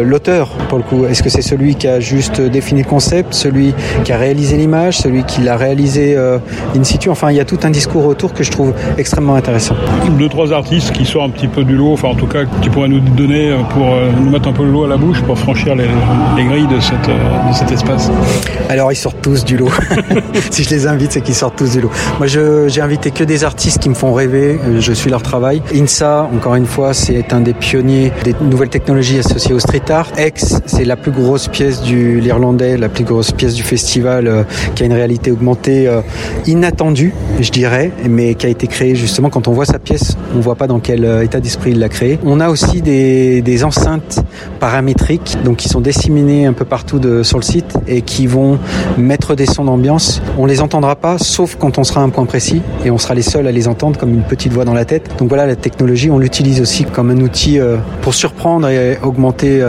l'auteur 0.05 0.51
pour 0.69 0.79
le 0.79 0.85
coup. 0.85 1.07
Est-ce 1.07 1.23
que 1.23 1.31
c'est 1.31 1.43
celui 1.43 1.75
qui 1.75 1.89
a 1.89 2.01
juste 2.01 2.41
défini 2.41 2.83
le 2.83 2.89
concept, 2.89 3.35
celui 3.35 3.75
qui 4.05 4.13
a 4.13 4.17
réalisé 4.17 4.57
l'image, 4.57 4.99
celui 4.99 5.25
qui 5.25 5.43
l'a 5.43 5.57
réalisé 5.57 6.17
euh, 6.17 6.39
in 6.77 6.85
situ? 6.85 7.11
Enfin, 7.11 7.31
il 7.31 7.37
y 7.37 7.41
a 7.41 7.45
tout 7.45 7.59
un 7.63 7.71
discours 7.71 8.07
autour 8.07 8.33
que 8.33 8.43
je 8.43 8.51
trouve 8.51 8.73
extrêmement 8.99 9.35
intéressant. 9.35 9.75
Deux, 10.19 10.29
trois 10.29 10.53
artistes 10.53 10.93
qui 10.93 11.05
sortent 11.05 11.31
un 11.31 11.31
petit 11.31 11.49
peu 11.49 11.65
du 11.65 11.77
lot, 11.77 11.93
enfin 11.93 12.09
en 12.09 12.15
tout 12.15 12.27
cas 12.27 12.45
qui 12.63 12.71
pourraient 12.71 12.89
nous 12.89 13.01
donner 13.01 13.55
pour 13.71 13.87
euh, 13.87 14.11
nous 14.21 14.31
mettre 14.31 14.49
un 14.49 14.53
peu 14.53 14.65
le 14.65 14.73
lot 14.73 14.85
à 14.85 14.89
la 14.89 14.97
bouche 14.97 15.21
pour 15.23 15.39
franchir 15.39 15.75
les, 15.75 15.89
les 16.37 16.45
grilles 16.45 16.67
de, 16.67 16.81
cette, 16.81 17.09
de 17.09 17.55
cet 17.55 17.71
espace. 17.73 18.11
Alors 18.69 18.93
ils 18.93 18.97
sortent 18.97 19.23
tous 19.23 19.45
du 19.45 19.57
lot. 19.57 19.71
si 20.51 20.65
je 20.65 20.71
les 20.71 20.87
invite, 20.87 21.13
c'est 21.13 21.21
qu'ils 21.21 21.35
sortent 21.35 21.57
tous 21.57 21.73
du 21.73 21.81
lot. 21.81 21.91
Moi, 22.19 22.27
j'ai 22.27 22.81
invité 22.81 23.11
que 23.11 23.25
des 23.25 23.45
artistes 23.45 23.81
qui 23.81 23.89
me 23.89 23.95
font 23.95 24.13
rêver. 24.13 24.59
Je 24.79 24.93
suis 24.93 25.11
leur 25.11 25.23
travail. 25.23 25.63
INSA, 25.75 26.29
encore 26.35 26.55
une 26.55 26.67
fois, 26.67 26.95
c'est 26.95 27.33
un 27.33 27.41
des 27.41 27.55
pionniers 27.55 28.13
des 28.25 28.35
nouvelles 28.41 28.69
technologies 28.69 29.19
associées 29.19 29.55
au 29.55 29.59
street 29.59 29.91
art. 29.91 30.09
C'est 30.67 30.85
la 30.85 30.97
plus 30.97 31.11
grosse 31.11 31.49
pièce 31.49 31.83
du 31.83 32.21
l'Irlandais, 32.21 32.77
la 32.77 32.89
plus 32.89 33.05
grosse 33.05 33.33
pièce 33.33 33.55
du 33.55 33.63
festival 33.63 34.27
euh, 34.27 34.45
qui 34.75 34.83
a 34.83 34.87
une 34.87 34.93
réalité 34.93 35.31
augmentée 35.31 35.87
euh, 35.87 36.01
inattendue, 36.47 37.13
je 37.41 37.51
dirais, 37.51 37.93
mais 38.09 38.35
qui 38.35 38.47
a 38.47 38.49
été 38.49 38.67
créée 38.67 38.95
justement 38.95 39.29
quand 39.29 39.49
on 39.49 39.53
voit 39.53 39.67
sa 39.67 39.79
pièce, 39.79 40.17
on 40.35 40.41
voit 40.41 40.55
pas 40.55 40.67
dans 40.67 40.81
quel 40.81 41.05
euh, 41.05 41.23
état 41.23 41.41
d'esprit 41.41 41.73
il 41.73 41.79
l'a 41.79 41.89
créée. 41.89 42.19
On 42.25 42.41
a 42.41 42.49
aussi 42.49 42.81
des, 42.81 43.65
enceintes 43.65 44.21
paramétriques, 44.59 45.37
qui 45.59 45.69
sont 45.69 45.81
disséminées 45.81 46.47
un 46.47 46.55
peu 46.55 46.65
partout 46.65 47.01
sur 47.23 47.39
le 47.39 47.43
site 47.43 47.77
et 47.87 48.01
qui 48.01 48.27
vont 48.27 48.59
mettre 48.97 49.35
des 49.35 49.45
sons 49.45 49.65
d'ambiance. 49.65 50.23
On 50.39 50.47
les 50.47 50.63
entendra 50.63 50.97
pas, 50.97 51.19
sauf 51.19 51.57
quand 51.57 51.77
on 51.77 51.85
sera 51.85 52.01
à 52.01 52.05
un 52.05 52.09
point 52.09 52.25
précis 52.25 52.63
et 52.85 52.91
on 52.91 52.97
sera 52.97 53.15
les 53.15 53.23
seuls 53.23 53.47
à 53.47 53.53
les 53.53 53.69
entendre 53.69 53.99
comme 53.99 54.15
une 54.15 54.23
petite 54.23 54.53
voix 54.53 54.65
dans 54.65 54.73
la 54.73 54.87
tête. 54.87 55.11
Donc 55.19 55.29
voilà, 55.29 55.47
la 55.47 55.57
technologie, 55.57 56.11
on 56.11 56.19
l'utilise 56.19 56.61
aussi 56.63 56.85
comme 56.85 57.11
un 57.11 57.21
outil 57.21 57.59
pour 58.01 58.15
surprendre 58.15 58.69
et 58.69 58.99
augmenter 59.03 59.63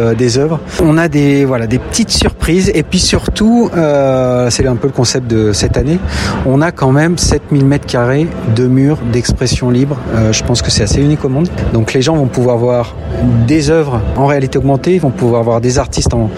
euh, 0.00 0.14
des 0.14 0.38
œuvres. 0.38 0.60
On 0.82 0.96
a 0.96 1.08
des 1.08 1.44
voilà 1.44 1.66
des 1.66 1.78
petites 1.78 2.10
surprises 2.10 2.70
et 2.74 2.82
puis 2.82 2.98
surtout, 2.98 3.70
euh, 3.76 4.48
c'est 4.50 4.66
un 4.66 4.76
peu 4.76 4.86
le 4.86 4.92
concept 4.92 5.26
de 5.26 5.52
cette 5.52 5.76
année, 5.76 5.98
on 6.46 6.62
a 6.62 6.72
quand 6.72 6.90
même 6.90 7.18
7000 7.18 7.64
mètres 7.66 7.86
carrés 7.86 8.26
de 8.56 8.66
murs 8.66 8.98
d'expression 9.12 9.68
libre. 9.70 9.98
Euh, 10.14 10.32
je 10.32 10.42
pense 10.42 10.62
que 10.62 10.70
c'est 10.70 10.82
assez 10.82 11.02
unique 11.02 11.24
au 11.24 11.28
monde. 11.28 11.48
Donc 11.74 11.92
les 11.92 12.00
gens 12.00 12.16
vont 12.16 12.28
pouvoir 12.28 12.56
voir 12.56 12.96
des 13.46 13.68
œuvres 13.68 14.00
en 14.16 14.26
réalité 14.26 14.56
augmentée, 14.58 14.94
ils 14.94 15.00
vont 15.00 15.10
pouvoir 15.10 15.42
voir 15.42 15.60
des 15.60 15.78
artistes 15.78 16.14
en, 16.14 16.30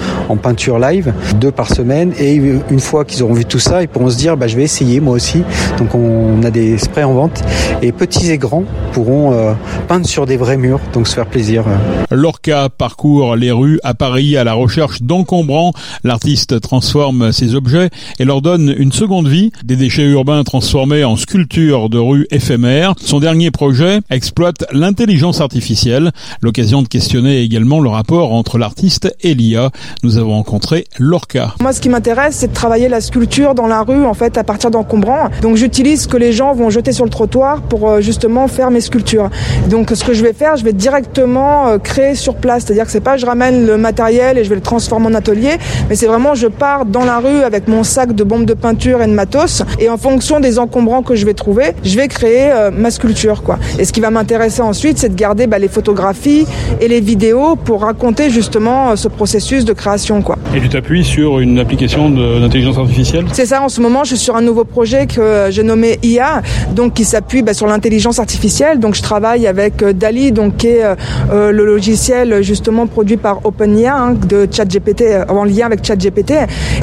peinture 0.42 0.78
live, 0.80 1.12
deux 1.36 1.52
par 1.52 1.68
semaine. 1.68 2.12
Et 2.18 2.34
une 2.34 2.80
fois 2.80 3.04
qu'ils 3.04 3.22
auront 3.22 3.34
vu 3.34 3.44
tout 3.44 3.60
ça, 3.60 3.82
ils 3.82 3.88
pourront 3.88 4.10
se 4.10 4.16
dire, 4.16 4.36
bah, 4.36 4.48
je 4.48 4.56
vais 4.56 4.64
essayer 4.64 4.98
moi 4.98 5.14
aussi. 5.14 5.44
Donc 5.78 5.94
on 5.94 6.42
a 6.42 6.50
des 6.50 6.78
sprays 6.78 7.04
en 7.04 7.12
vente 7.12 7.42
et 7.80 7.92
petits 7.92 8.32
et 8.32 8.38
grands 8.38 8.64
pourront 8.92 9.54
peindre 9.86 10.06
sur 10.06 10.26
des 10.26 10.36
vrais 10.36 10.56
murs, 10.56 10.80
donc 10.92 11.06
se 11.06 11.14
faire 11.14 11.26
plaisir. 11.26 11.64
Lorca 12.10 12.68
parcourt 12.70 13.36
les 13.36 13.51
rues 13.52 13.78
à 13.84 13.94
Paris 13.94 14.36
à 14.36 14.44
la 14.44 14.54
recherche 14.54 15.02
d'encombrants. 15.02 15.72
L'artiste 16.04 16.60
transforme 16.60 17.32
ses 17.32 17.54
objets 17.54 17.90
et 18.18 18.24
leur 18.24 18.42
donne 18.42 18.74
une 18.76 18.92
seconde 18.92 19.28
vie, 19.28 19.52
des 19.64 19.76
déchets 19.76 20.04
urbains 20.04 20.44
transformés 20.44 21.04
en 21.04 21.16
sculptures 21.16 21.88
de 21.88 21.98
rues 21.98 22.26
éphémères. 22.30 22.94
Son 23.00 23.20
dernier 23.20 23.50
projet 23.50 24.00
exploite 24.10 24.64
l'intelligence 24.72 25.40
artificielle, 25.40 26.12
l'occasion 26.40 26.82
de 26.82 26.88
questionner 26.88 27.40
également 27.40 27.80
le 27.80 27.88
rapport 27.88 28.32
entre 28.32 28.58
l'artiste 28.58 29.14
et 29.20 29.34
l'IA. 29.34 29.70
Nous 30.02 30.18
avons 30.18 30.32
rencontré 30.32 30.86
Lorca. 30.98 31.54
Moi, 31.60 31.72
ce 31.72 31.80
qui 31.80 31.88
m'intéresse, 31.88 32.36
c'est 32.36 32.48
de 32.48 32.54
travailler 32.54 32.88
la 32.88 33.00
sculpture 33.00 33.54
dans 33.54 33.66
la 33.66 33.82
rue, 33.82 34.04
en 34.04 34.14
fait, 34.14 34.36
à 34.38 34.44
partir 34.44 34.70
d'encombrants. 34.70 35.28
Donc, 35.42 35.56
j'utilise 35.56 36.02
ce 36.02 36.08
que 36.08 36.16
les 36.16 36.32
gens 36.32 36.54
vont 36.54 36.70
jeter 36.70 36.92
sur 36.92 37.04
le 37.04 37.10
trottoir 37.10 37.62
pour 37.62 37.88
euh, 37.88 38.00
justement 38.00 38.48
faire 38.48 38.70
mes 38.70 38.80
sculptures. 38.80 39.30
Donc, 39.68 39.90
ce 39.94 40.04
que 40.04 40.14
je 40.14 40.22
vais 40.22 40.32
faire, 40.32 40.56
je 40.56 40.64
vais 40.64 40.72
directement 40.72 41.68
euh, 41.68 41.78
créer 41.78 42.14
sur 42.14 42.34
place. 42.34 42.64
C'est-à-dire 42.64 42.84
que 42.84 42.90
c'est 42.90 43.00
pas 43.00 43.16
je 43.16 43.26
ramène 43.26 43.41
le 43.50 43.76
matériel 43.76 44.38
et 44.38 44.44
je 44.44 44.48
vais 44.48 44.54
le 44.54 44.60
transformer 44.60 45.06
en 45.06 45.14
atelier, 45.14 45.56
mais 45.88 45.96
c'est 45.96 46.06
vraiment 46.06 46.34
je 46.34 46.46
pars 46.46 46.86
dans 46.86 47.04
la 47.04 47.18
rue 47.18 47.42
avec 47.42 47.68
mon 47.68 47.82
sac 47.82 48.14
de 48.14 48.24
bombes 48.24 48.44
de 48.44 48.54
peinture 48.54 49.02
et 49.02 49.06
de 49.06 49.12
matos 49.12 49.62
et 49.78 49.88
en 49.88 49.96
fonction 49.96 50.40
des 50.40 50.58
encombrants 50.58 51.02
que 51.02 51.16
je 51.16 51.26
vais 51.26 51.34
trouver, 51.34 51.72
je 51.82 51.96
vais 51.96 52.08
créer 52.08 52.50
euh, 52.52 52.70
ma 52.70 52.90
sculpture 52.90 53.42
quoi. 53.42 53.58
Et 53.78 53.84
ce 53.84 53.92
qui 53.92 54.00
va 54.00 54.10
m'intéresser 54.10 54.62
ensuite, 54.62 54.98
c'est 54.98 55.08
de 55.08 55.14
garder 55.14 55.46
bah, 55.46 55.58
les 55.58 55.68
photographies 55.68 56.46
et 56.80 56.88
les 56.88 57.00
vidéos 57.00 57.56
pour 57.56 57.82
raconter 57.82 58.30
justement 58.30 58.90
euh, 58.90 58.96
ce 58.96 59.08
processus 59.08 59.64
de 59.64 59.72
création 59.72 60.22
quoi. 60.22 60.36
Et 60.54 60.60
tu 60.60 60.68
t'appuies 60.68 61.04
sur 61.04 61.40
une 61.40 61.58
application 61.58 62.10
d'intelligence 62.10 62.78
artificielle? 62.78 63.24
C'est 63.32 63.46
ça. 63.46 63.62
En 63.62 63.68
ce 63.68 63.80
moment, 63.80 64.04
je 64.04 64.10
suis 64.10 64.24
sur 64.24 64.36
un 64.36 64.42
nouveau 64.42 64.64
projet 64.64 65.06
que 65.06 65.48
j'ai 65.50 65.62
nommé 65.62 65.98
IA, 66.02 66.42
donc 66.72 66.94
qui 66.94 67.04
s'appuie 67.04 67.42
bah, 67.42 67.54
sur 67.54 67.66
l'intelligence 67.66 68.18
artificielle. 68.18 68.78
Donc 68.78 68.94
je 68.94 69.02
travaille 69.02 69.46
avec 69.46 69.82
Dali, 69.84 70.32
donc 70.32 70.56
qui 70.56 70.68
est 70.68 70.84
le 71.32 71.64
logiciel 71.64 72.42
justement 72.42 72.86
produit 72.86 73.16
par 73.16 73.31
OpenIA 73.44 73.96
hein, 73.96 74.14
de 74.14 74.48
ChatGPT 74.50 75.02
euh, 75.02 75.24
en 75.28 75.44
lien 75.44 75.66
avec 75.66 75.84
ChatGPT. 75.84 76.32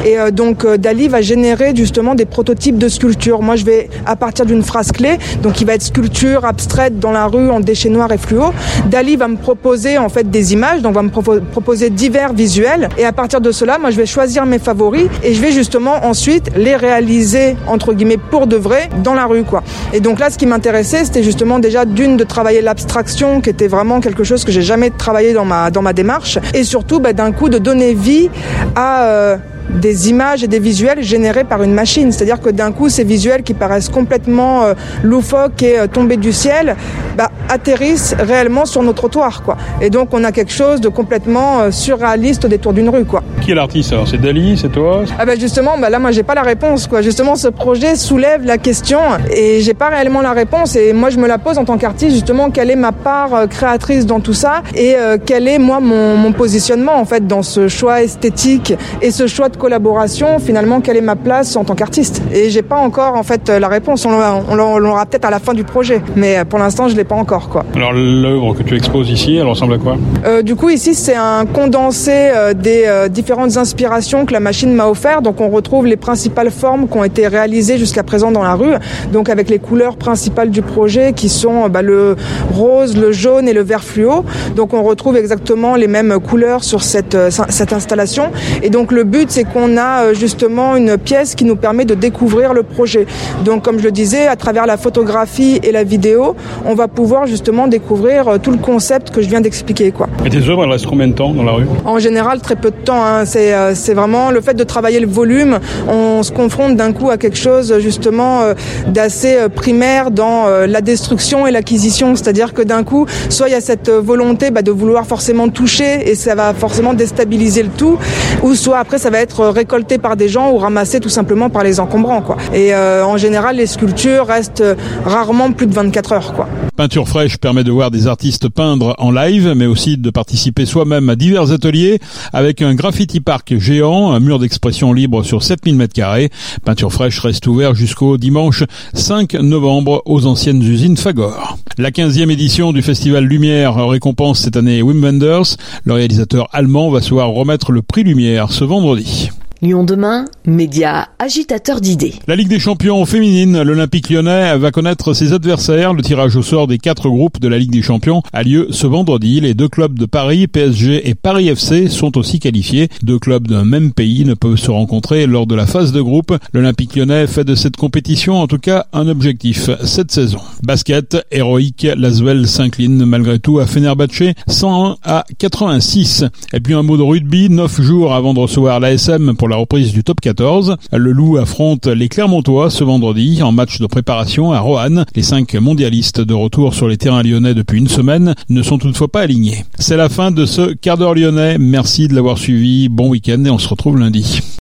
Et 0.05 0.19
euh, 0.19 0.31
donc 0.31 0.65
euh, 0.65 0.77
Dali 0.77 1.07
va 1.07 1.21
générer 1.21 1.73
justement 1.75 2.15
des 2.15 2.25
prototypes 2.25 2.77
de 2.77 2.87
sculptures. 2.87 3.41
Moi, 3.41 3.55
je 3.55 3.65
vais 3.65 3.89
à 4.05 4.15
partir 4.15 4.45
d'une 4.45 4.63
phrase 4.63 4.91
clé, 4.91 5.17
donc 5.43 5.53
qui 5.53 5.65
va 5.65 5.75
être 5.75 5.83
sculpture 5.83 6.45
abstraite 6.45 6.99
dans 6.99 7.11
la 7.11 7.25
rue 7.27 7.49
en 7.49 7.59
déchets 7.59 7.89
noirs 7.89 8.11
et 8.11 8.17
fluo. 8.17 8.53
Dali 8.89 9.15
va 9.15 9.27
me 9.27 9.37
proposer 9.37 9.97
en 9.97 10.09
fait 10.09 10.29
des 10.29 10.53
images, 10.53 10.81
donc 10.81 10.93
va 10.93 11.03
me 11.03 11.09
proposer 11.09 11.89
divers 11.89 12.33
visuels. 12.33 12.89
Et 12.97 13.05
à 13.05 13.11
partir 13.11 13.41
de 13.41 13.51
cela, 13.51 13.77
moi, 13.77 13.91
je 13.91 13.97
vais 13.97 14.05
choisir 14.05 14.45
mes 14.45 14.59
favoris 14.59 15.07
et 15.23 15.33
je 15.33 15.41
vais 15.41 15.51
justement 15.51 16.05
ensuite 16.05 16.49
les 16.55 16.75
réaliser 16.75 17.55
entre 17.67 17.93
guillemets 17.93 18.17
pour 18.17 18.47
de 18.47 18.55
vrai 18.55 18.89
dans 19.03 19.13
la 19.13 19.25
rue, 19.25 19.43
quoi. 19.43 19.63
Et 19.93 19.99
donc 19.99 20.19
là, 20.19 20.29
ce 20.29 20.37
qui 20.37 20.45
m'intéressait, 20.45 21.05
c'était 21.05 21.23
justement 21.23 21.59
déjà 21.59 21.85
d'une 21.85 22.17
de 22.17 22.23
travailler 22.23 22.61
l'abstraction, 22.61 23.41
qui 23.41 23.49
était 23.49 23.67
vraiment 23.67 23.99
quelque 23.99 24.23
chose 24.23 24.43
que 24.43 24.51
j'ai 24.51 24.61
jamais 24.61 24.89
travaillé 24.89 25.33
dans 25.33 25.45
ma 25.45 25.71
dans 25.71 25.81
ma 25.81 25.93
démarche, 25.93 26.38
et 26.53 26.63
surtout 26.63 26.99
bah, 26.99 27.13
d'un 27.13 27.31
coup 27.31 27.49
de 27.49 27.57
donner 27.57 27.93
vie 27.93 28.29
à 28.75 29.03
euh, 29.03 29.37
des 29.69 30.09
images 30.09 30.43
et 30.43 30.47
des 30.47 30.59
visuels 30.59 31.03
générés 31.03 31.43
par 31.43 31.63
une 31.63 31.73
machine. 31.73 32.11
C'est-à-dire 32.11 32.41
que 32.41 32.49
d'un 32.49 32.71
coup, 32.71 32.89
ces 32.89 33.03
visuels 33.03 33.43
qui 33.43 33.53
paraissent 33.53 33.89
complètement 33.89 34.63
euh, 34.63 34.73
loufoques 35.03 35.63
et 35.63 35.79
euh, 35.79 35.87
tombés 35.87 36.17
du 36.17 36.33
ciel, 36.33 36.75
bah, 37.17 37.29
atterrissent 37.49 38.15
réellement 38.17 38.65
sur 38.65 38.83
nos 38.83 38.93
trottoirs. 38.93 39.43
Quoi. 39.43 39.57
Et 39.81 39.89
donc, 39.89 40.09
on 40.13 40.23
a 40.23 40.31
quelque 40.31 40.51
chose 40.51 40.81
de 40.81 40.89
complètement 40.89 41.61
euh, 41.61 41.71
surréaliste 41.71 42.45
au 42.45 42.47
détour 42.47 42.73
d'une 42.73 42.89
rue. 42.89 43.05
Quoi. 43.05 43.23
Qui 43.41 43.51
est 43.51 43.55
l'artiste 43.55 43.93
alors 43.93 44.07
C'est 44.07 44.17
Dali 44.17 44.57
C'est 44.57 44.69
toi 44.69 45.03
ah 45.17 45.25
bah 45.25 45.33
Justement, 45.39 45.77
bah 45.77 45.89
là, 45.89 45.99
moi, 45.99 46.11
j'ai 46.11 46.23
pas 46.23 46.35
la 46.35 46.41
réponse. 46.41 46.87
Quoi. 46.87 47.01
Justement, 47.01 47.35
ce 47.35 47.47
projet 47.47 47.95
soulève 47.95 48.45
la 48.45 48.57
question 48.57 48.99
et 49.35 49.61
j'ai 49.61 49.73
pas 49.73 49.89
réellement 49.89 50.21
la 50.21 50.33
réponse. 50.33 50.75
Et 50.75 50.93
moi, 50.93 51.09
je 51.09 51.17
me 51.17 51.27
la 51.27 51.37
pose 51.37 51.57
en 51.57 51.65
tant 51.65 51.77
qu'artiste, 51.77 52.13
justement, 52.13 52.49
quelle 52.49 52.71
est 52.71 52.75
ma 52.75 52.91
part 52.91 53.47
créatrice 53.49 54.05
dans 54.05 54.19
tout 54.19 54.33
ça 54.33 54.63
et 54.75 54.95
quel 55.25 55.47
est, 55.47 55.59
moi, 55.59 55.79
mon, 55.79 56.15
mon 56.17 56.31
positionnement, 56.31 56.99
en 56.99 57.05
fait, 57.05 57.27
dans 57.27 57.43
ce 57.43 57.67
choix 57.67 58.01
esthétique 58.01 58.73
et 59.01 59.11
ce 59.11 59.27
choix 59.27 59.49
de 59.49 59.57
collaboration, 59.59 60.39
finalement, 60.39 60.81
quelle 60.81 60.97
est 60.97 61.01
ma 61.01 61.15
place 61.15 61.55
en 61.55 61.63
tant 61.63 61.75
qu'artiste? 61.75 62.23
Et 62.33 62.49
j'ai 62.49 62.63
pas 62.63 62.77
encore 62.77 63.13
en 63.15 63.23
fait 63.23 63.49
la 63.49 63.67
réponse. 63.67 64.07
On 64.07 64.55
l'aura 64.55 65.05
peut-être 65.05 65.25
à 65.25 65.29
la 65.29 65.39
fin 65.39 65.53
du 65.53 65.63
projet, 65.63 66.01
mais 66.15 66.43
pour 66.49 66.57
l'instant, 66.57 66.87
je 66.87 66.95
l'ai 66.95 67.03
pas 67.03 67.15
encore. 67.15 67.49
Quoi. 67.49 67.63
Alors 67.75 67.93
l'œuvre 67.93 68.55
que 68.55 68.63
tu 68.63 68.75
exposes 68.75 69.09
ici, 69.11 69.35
elle 69.35 69.47
ressemble 69.47 69.73
à 69.73 69.77
quoi? 69.77 69.97
Euh, 70.25 70.41
Du 70.41 70.55
coup, 70.55 70.69
ici, 70.69 70.95
c'est 70.95 71.15
un 71.15 71.45
condensé 71.45 72.11
euh, 72.13 72.53
des 72.53 72.85
euh, 72.87 73.09
différentes 73.09 73.57
inspirations 73.57 74.25
que 74.25 74.33
la 74.33 74.39
machine 74.39 74.73
m'a 74.73 74.87
offert. 74.87 75.21
Donc, 75.21 75.41
on 75.41 75.49
retrouve 75.49 75.85
les 75.85 75.97
principales 75.97 76.49
formes 76.49 76.87
qui 76.87 76.97
ont 76.97 77.03
été 77.03 77.27
réalisées 77.27 77.77
jusqu'à 77.77 78.03
présent 78.03 78.31
dans 78.31 78.43
la 78.43 78.55
rue. 78.55 78.73
Donc, 79.11 79.29
avec 79.29 79.49
les 79.49 79.59
couleurs 79.59 79.97
principales 79.97 80.49
du 80.49 80.61
projet 80.61 81.13
qui 81.13 81.27
sont 81.27 81.67
bah, 81.67 81.81
le 81.81 82.15
rose, 82.53 82.97
le 82.97 83.11
jaune 83.11 83.47
et 83.49 83.53
le 83.53 83.61
vert 83.61 83.83
fluo. 83.83 84.23
Donc, 84.55 84.73
on 84.73 84.83
retrouve 84.83 85.17
exactement 85.17 85.75
les 85.75 85.87
mêmes 85.87 86.17
couleurs 86.19 86.63
sur 86.63 86.81
cette, 86.81 87.17
cette 87.49 87.73
installation. 87.73 88.31
Et 88.63 88.69
donc, 88.69 88.91
le 88.91 89.03
but, 89.03 89.29
c'est 89.29 89.43
qu'on 89.53 89.77
a 89.77 90.03
euh, 90.03 90.13
justement 90.13 90.75
une 90.75 90.97
pièce 90.97 91.35
qui 91.35 91.45
nous 91.45 91.55
permet 91.55 91.85
de 91.85 91.93
découvrir 91.93 92.53
le 92.53 92.63
projet. 92.63 93.05
Donc 93.43 93.63
comme 93.63 93.79
je 93.79 93.83
le 93.83 93.91
disais, 93.91 94.27
à 94.27 94.35
travers 94.35 94.65
la 94.65 94.77
photographie 94.77 95.59
et 95.63 95.71
la 95.71 95.83
vidéo, 95.83 96.35
on 96.65 96.75
va 96.75 96.87
pouvoir 96.87 97.27
justement 97.27 97.67
découvrir 97.67 98.27
euh, 98.27 98.37
tout 98.37 98.51
le 98.51 98.57
concept 98.57 99.11
que 99.11 99.21
je 99.21 99.29
viens 99.29 99.41
d'expliquer. 99.41 99.91
Quoi. 99.91 100.07
Et 100.25 100.29
tes 100.29 100.47
œuvres, 100.49 100.63
elles 100.63 100.71
restent 100.71 100.87
combien 100.87 101.07
de 101.07 101.13
temps 101.13 101.33
dans 101.33 101.43
la 101.43 101.53
rue? 101.53 101.65
En 101.85 101.99
général, 101.99 102.39
très 102.41 102.55
peu 102.55 102.71
de 102.71 102.75
temps. 102.75 103.03
Hein. 103.03 103.23
Euh, 103.35 103.71
c'est, 103.75 103.93
vraiment 103.93 104.31
le 104.31 104.41
fait 104.41 104.53
de 104.53 104.63
travailler 104.63 104.99
le 104.99 105.07
volume. 105.07 105.59
On 105.87 106.23
se 106.23 106.31
confronte 106.31 106.75
d'un 106.75 106.93
coup 106.93 107.09
à 107.09 107.17
quelque 107.17 107.37
chose 107.37 107.79
justement 107.79 108.41
d'assez 108.87 109.37
primaire 109.53 110.11
dans 110.11 110.45
la 110.47 110.81
destruction 110.81 111.47
et 111.47 111.51
l'acquisition. 111.51 112.15
C'est-à-dire 112.15 112.53
que 112.53 112.61
d'un 112.61 112.83
coup, 112.83 113.07
soit 113.29 113.49
il 113.49 113.51
y 113.51 113.55
a 113.55 113.61
cette 113.61 113.89
volonté 113.89 114.51
bah, 114.51 114.61
de 114.61 114.71
vouloir 114.71 115.05
forcément 115.05 115.49
toucher 115.49 116.09
et 116.09 116.15
ça 116.15 116.35
va 116.35 116.53
forcément 116.53 116.93
déstabiliser 116.93 117.63
le 117.63 117.69
tout, 117.69 117.97
ou 118.43 118.55
soit 118.55 118.77
après 118.77 118.97
ça 118.97 119.09
va 119.09 119.19
être 119.19 119.28
récolté 119.37 119.97
par 119.97 120.15
des 120.15 120.29
gens 120.29 120.51
ou 120.51 120.57
ramassé 120.57 120.99
tout 120.99 121.09
simplement 121.09 121.49
par 121.49 121.63
les 121.63 121.79
encombrants. 121.79 122.23
Et 122.53 122.73
euh, 122.73 123.05
en 123.05 123.17
général, 123.17 123.57
les 123.57 123.67
sculptures 123.67 124.27
restent 124.27 124.63
rarement 125.05 125.51
plus 125.51 125.67
de 125.67 125.73
24 125.73 126.11
heures. 126.11 126.33
Peinture 126.75 127.07
fraîche 127.07 127.37
permet 127.37 127.63
de 127.63 127.71
voir 127.71 127.91
des 127.91 128.07
artistes 128.07 128.47
peindre 128.49 128.95
en 128.99 129.11
live, 129.11 129.53
mais 129.55 129.65
aussi 129.65 129.97
de 129.97 130.09
participer 130.09 130.65
soi-même 130.65 131.09
à 131.09 131.15
divers 131.15 131.51
ateliers 131.51 131.99
avec 132.31 132.61
un 132.61 132.73
graffiti 132.73 133.19
park 133.19 133.53
géant, 133.57 134.11
un 134.11 134.19
mur 134.19 134.39
d'expression 134.39 134.93
libre 134.93 135.23
sur 135.23 135.43
7000 135.43 135.77
m2. 135.77 136.29
Peinture 136.63 136.91
fraîche 136.93 137.19
reste 137.19 137.45
ouvert 137.47 137.75
jusqu'au 137.75 138.17
dimanche 138.17 138.63
5 138.93 139.33
novembre 139.33 140.01
aux 140.05 140.25
anciennes 140.25 140.61
usines 140.61 140.97
Fagor. 140.97 141.48
La 141.79 141.91
15e 141.91 142.29
édition 142.29 142.73
du 142.73 142.81
Festival 142.81 143.23
Lumière 143.23 143.75
récompense 143.87 144.41
cette 144.41 144.57
année 144.57 144.81
Wim 144.81 145.01
Wenders. 145.01 145.55
Le 145.85 145.93
réalisateur 145.93 146.49
allemand 146.51 146.89
va 146.89 146.99
se 146.99 147.11
voir 147.11 147.29
remettre 147.29 147.71
le 147.71 147.81
prix 147.81 148.03
Lumière 148.03 148.51
ce 148.51 148.65
vendredi. 148.65 149.29
Lyon 149.61 149.83
demain, 149.83 150.23
média 150.45 151.09
agitateur 151.19 151.81
d'idées. 151.81 152.13
La 152.27 152.37
Ligue 152.37 152.47
des 152.47 152.59
champions 152.59 153.05
féminine, 153.05 153.61
l'Olympique 153.61 154.09
lyonnais 154.09 154.57
va 154.57 154.71
connaître 154.71 155.13
ses 155.13 155.33
adversaires. 155.33 155.93
Le 155.93 156.01
tirage 156.01 156.37
au 156.37 156.41
sort 156.41 156.65
des 156.65 156.77
quatre 156.77 157.09
groupes 157.09 157.41
de 157.41 157.49
la 157.49 157.57
Ligue 157.57 157.73
des 157.73 157.81
champions 157.81 158.23
a 158.31 158.43
lieu 158.43 158.67
ce 158.71 158.87
vendredi. 158.87 159.41
Les 159.41 159.53
deux 159.55 159.67
clubs 159.67 159.99
de 159.99 160.05
Paris, 160.05 160.47
PSG 160.47 161.09
et 161.09 161.13
Paris 161.13 161.49
FC 161.49 161.89
sont 161.89 162.17
aussi 162.17 162.39
qualifiés. 162.39 162.87
Deux 163.03 163.19
clubs 163.19 163.49
d'un 163.49 163.65
même 163.65 163.91
pays 163.91 164.23
ne 164.23 164.33
peuvent 164.33 164.55
se 164.55 164.71
rencontrer 164.71 165.27
lors 165.27 165.45
de 165.45 165.55
la 165.55 165.67
phase 165.67 165.91
de 165.91 166.01
groupe. 166.01 166.33
L'Olympique 166.53 166.95
lyonnais 166.95 167.27
fait 167.27 167.43
de 167.43 167.55
cette 167.55 167.75
compétition 167.75 168.39
en 168.39 168.47
tout 168.47 168.59
cas 168.59 168.85
un 168.93 169.09
objectif 169.09 169.71
cette 169.83 170.13
saison. 170.13 170.39
Basket, 170.63 171.17
héroïque, 171.31 171.85
Laswell 171.97 172.47
s'incline 172.47 173.03
malgré 173.03 173.39
tout 173.39 173.59
à 173.59 173.65
Fenerbahce 173.65 174.33
101 174.47 174.95
à 175.03 175.25
86. 175.37 176.23
Et 176.53 176.61
puis 176.61 176.75
un 176.75 176.83
mot 176.83 176.95
de 176.95 177.03
rugby, 177.03 177.49
neuf 177.49 177.81
jours 177.81 178.13
avant 178.13 178.33
de 178.33 178.39
recevoir 178.39 178.79
l'ASM 178.79 179.35
la 179.49 179.57
reprise 179.57 179.91
du 179.91 180.03
top 180.03 180.21
14. 180.21 180.77
Le 180.93 181.11
Loup 181.11 181.37
affronte 181.37 181.87
les 181.87 182.07
Clermontois 182.07 182.69
ce 182.69 182.83
vendredi 182.83 183.41
en 183.43 183.51
match 183.51 183.79
de 183.79 183.87
préparation 183.87 184.51
à 184.53 184.59
Roanne. 184.59 185.05
Les 185.15 185.23
cinq 185.23 185.55
mondialistes 185.55 186.21
de 186.21 186.33
retour 186.33 186.73
sur 186.73 186.87
les 186.87 186.97
terrains 186.97 187.23
lyonnais 187.23 187.53
depuis 187.53 187.79
une 187.79 187.87
semaine 187.87 188.35
ne 188.49 188.61
sont 188.61 188.77
toutefois 188.77 189.07
pas 189.07 189.21
alignés. 189.21 189.65
C'est 189.77 189.97
la 189.97 190.09
fin 190.09 190.31
de 190.31 190.45
ce 190.45 190.73
quart 190.73 190.97
d'heure 190.97 191.15
lyonnais. 191.15 191.57
Merci 191.57 192.07
de 192.07 192.15
l'avoir 192.15 192.37
suivi. 192.37 192.89
Bon 192.89 193.09
week-end 193.09 193.43
et 193.45 193.49
on 193.49 193.57
se 193.57 193.67
retrouve 193.67 193.97
lundi. 193.97 194.41